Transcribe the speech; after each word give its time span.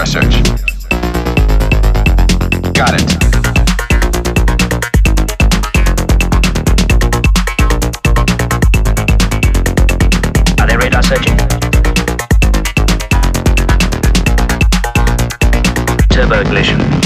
PR 0.00 0.06
search. 0.06 0.42
Got 2.72 2.94
it. 2.94 3.10
Are 10.58 10.66
they 10.66 10.76
radar 10.76 11.02
searching? 11.02 11.36
Turbo 16.08 16.40
ignition. 16.40 16.99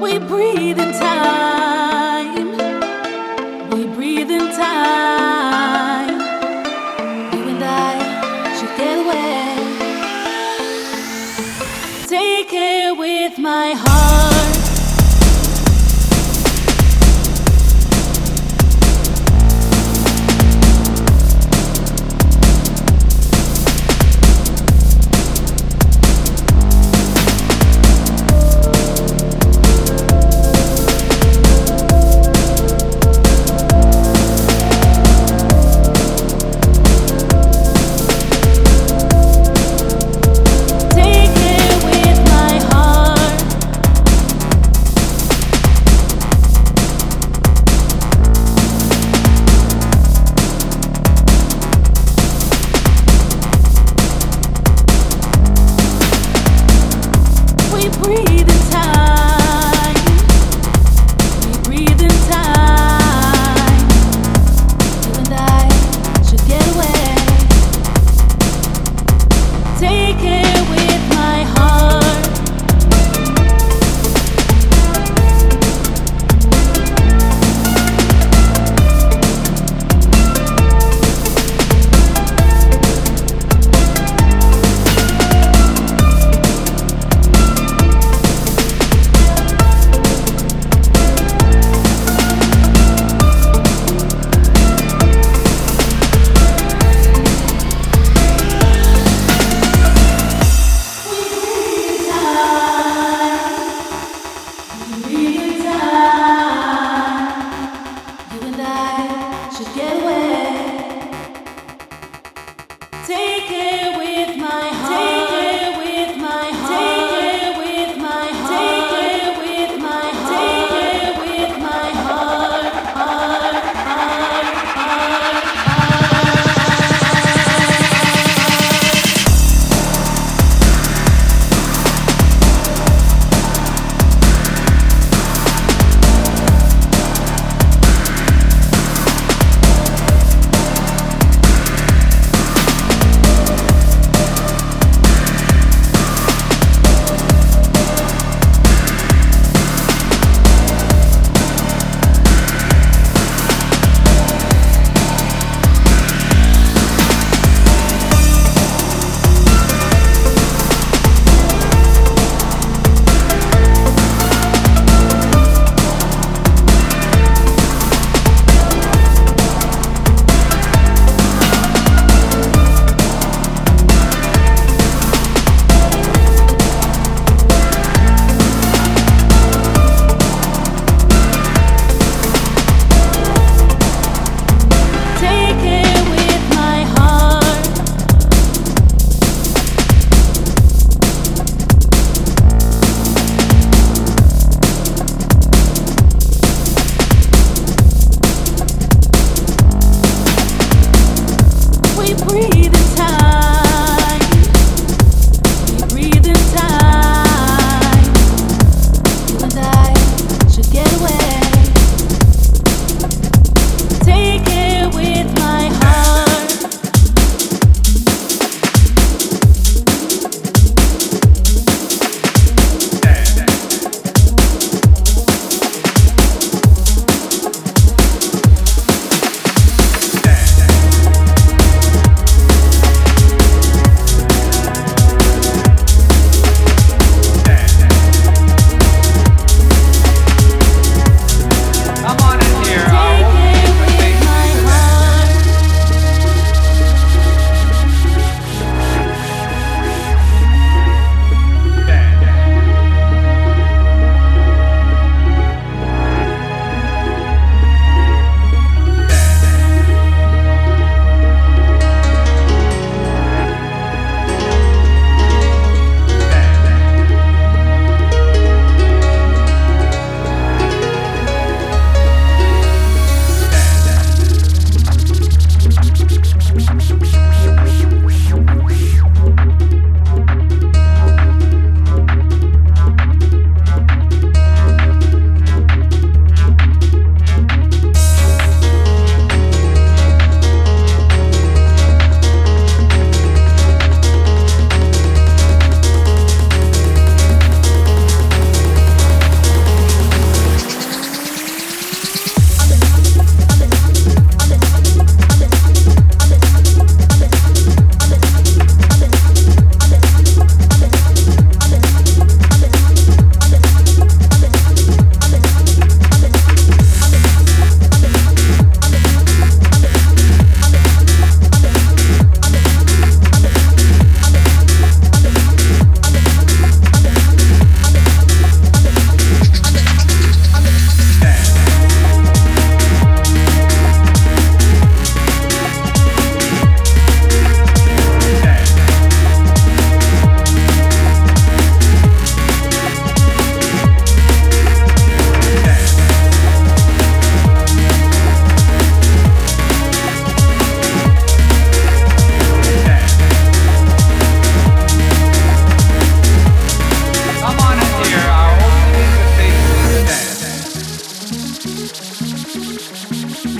we 0.00 0.18
breathe 0.18 0.78
in 0.78 0.92
time. 0.92 1.65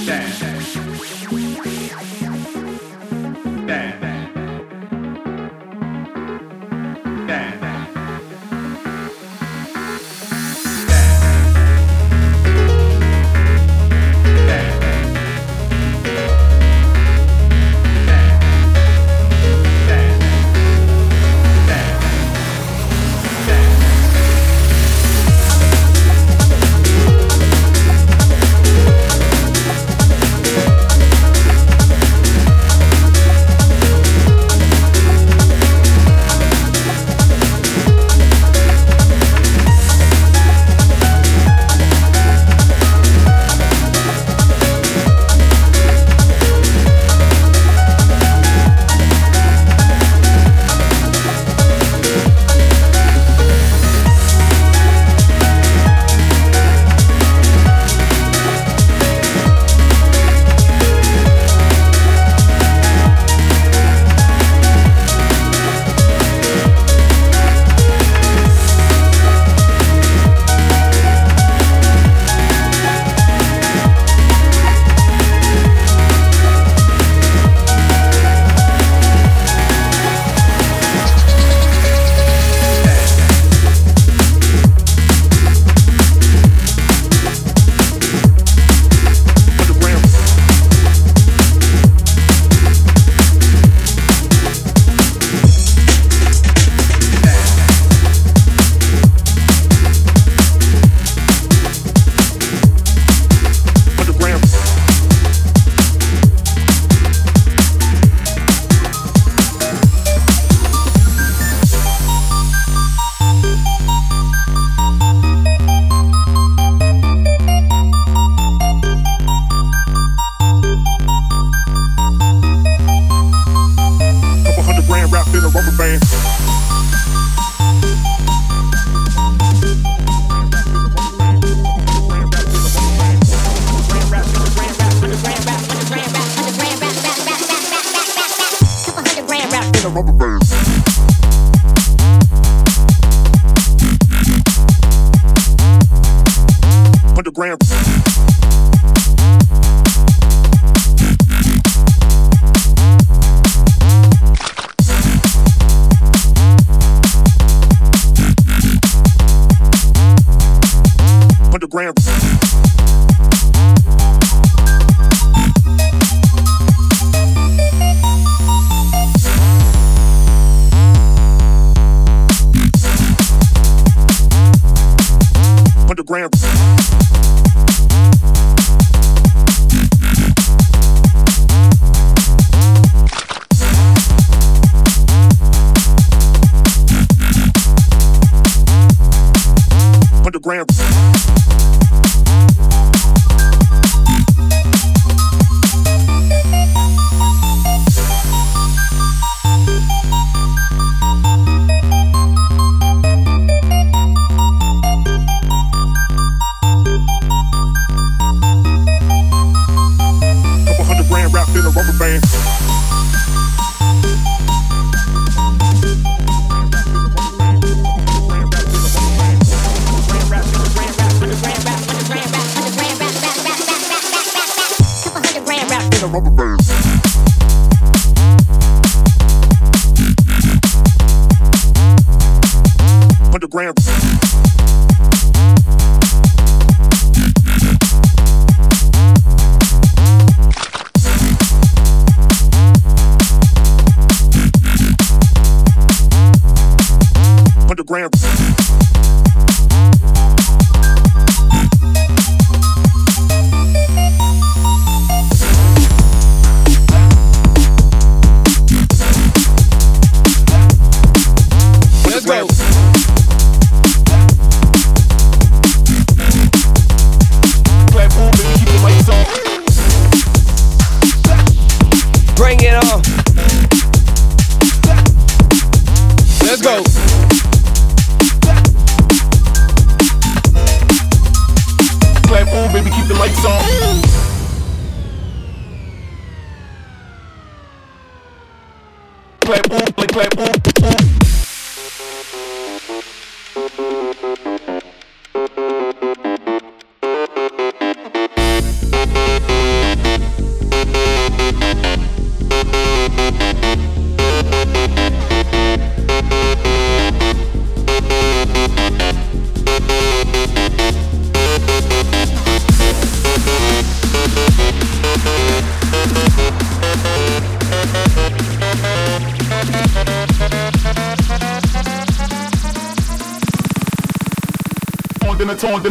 Dance. 0.06 0.55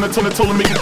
Told, 0.07 0.27
I 0.27 0.29
told, 0.29 0.51
I 0.51 0.55
told 0.55 0.55
him 0.55 0.74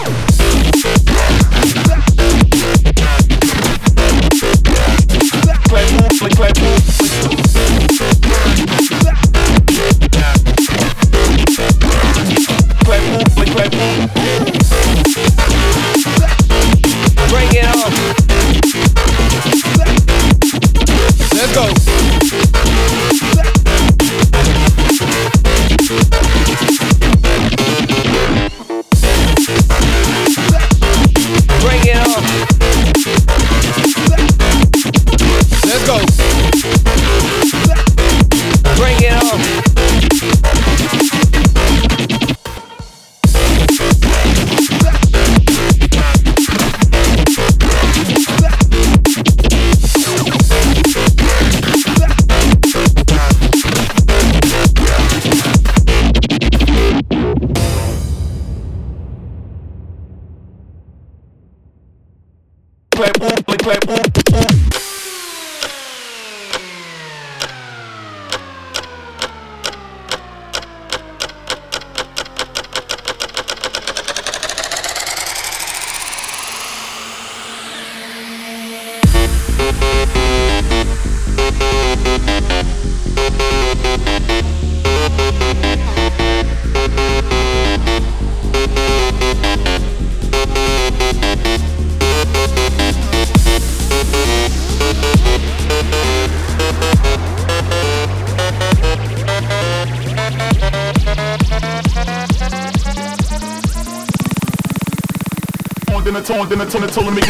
then 106.54 106.68
I 106.68 106.70
told 106.70 106.84
him, 106.84 106.90
told 106.90 107.08
him 107.08 107.23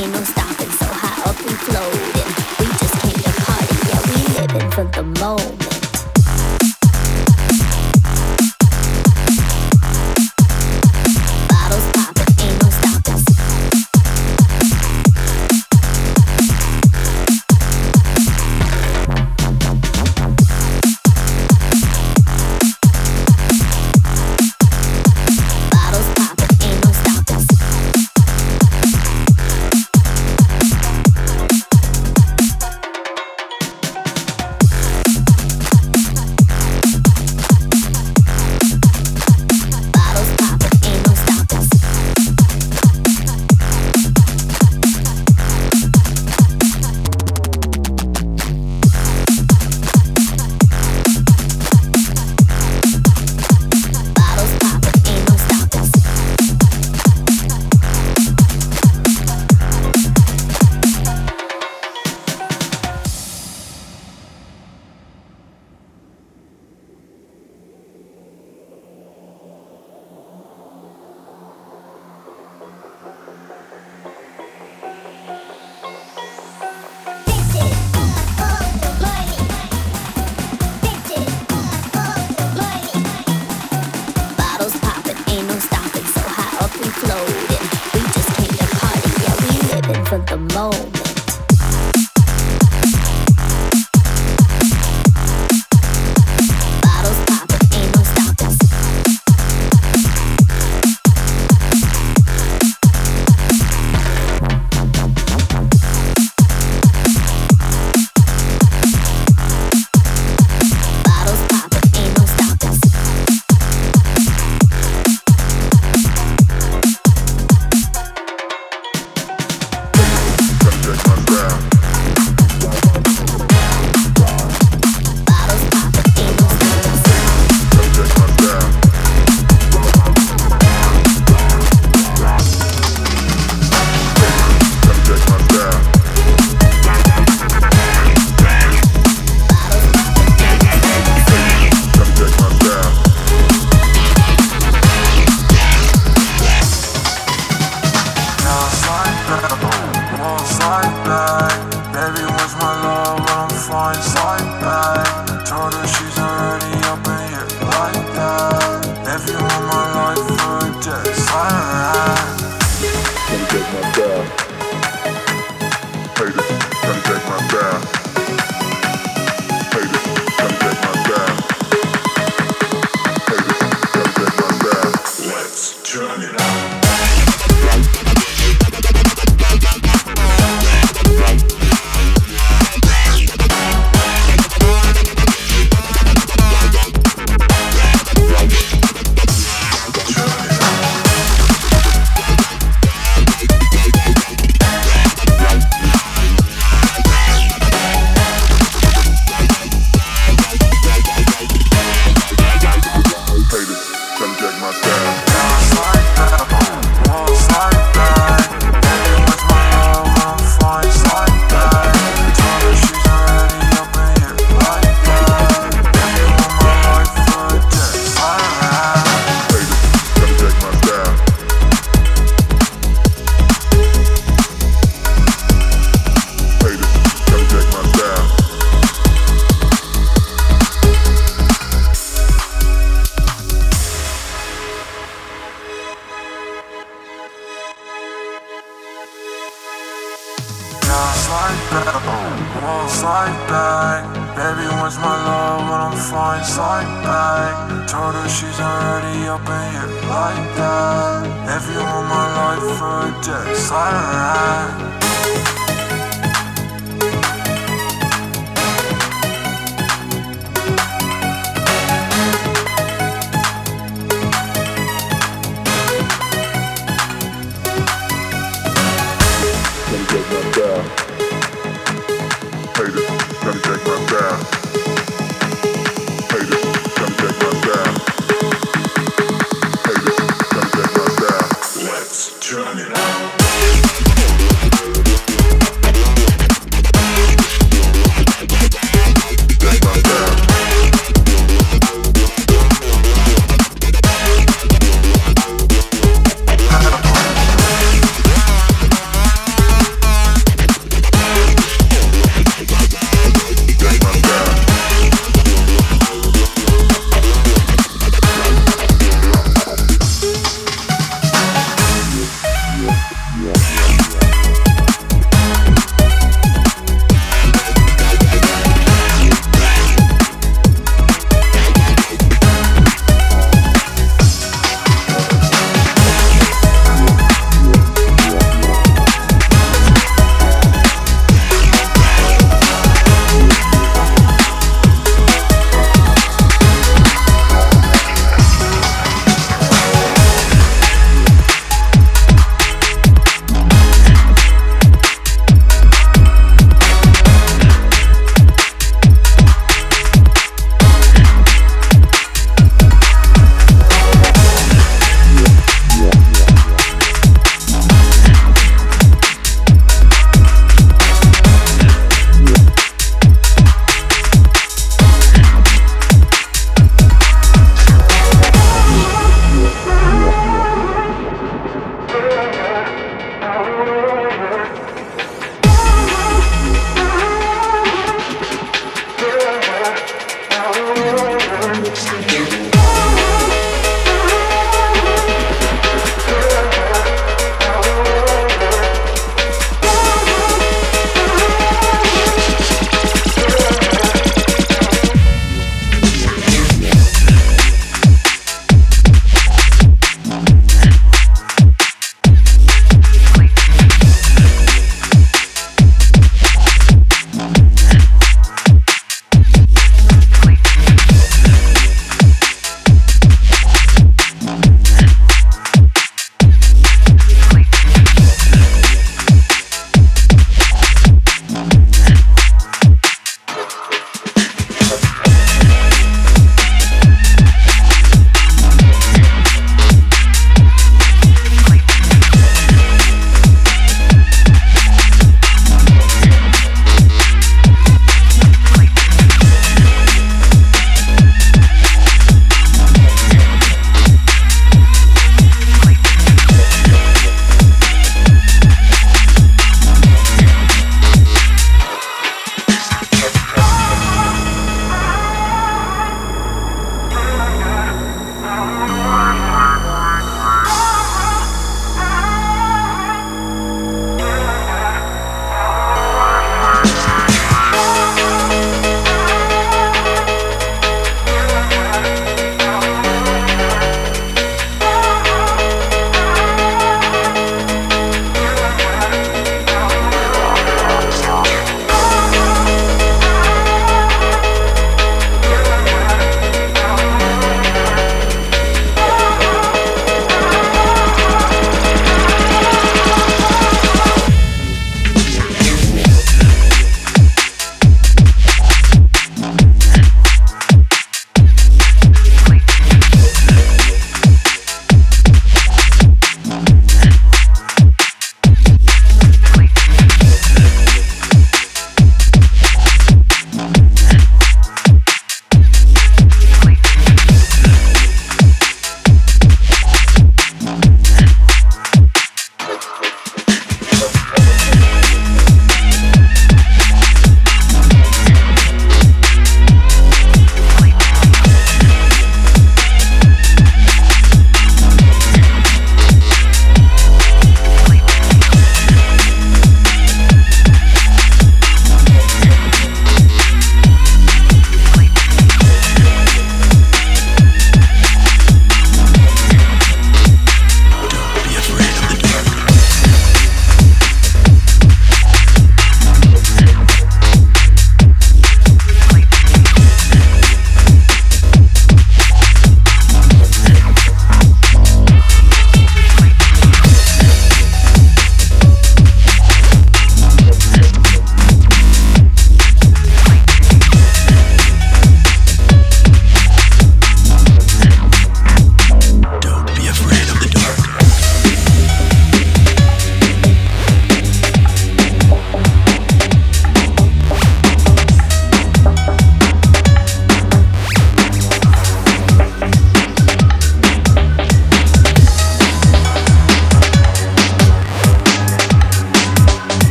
ain't 0.00 0.12
no 0.12 0.22
stopping. 0.24 0.70
So 0.70 0.86
high 0.86 1.28
up 1.28 1.36
we 1.44 1.52
floating. 1.66 2.30
We 2.58 2.66
just 2.78 2.94
came 3.00 3.20
to 3.26 3.32
party, 3.44 3.76
yeah, 3.88 4.00
we 4.08 4.16
living 4.40 4.70
for 4.70 4.84
the 4.84 5.02
moment. 5.20 5.69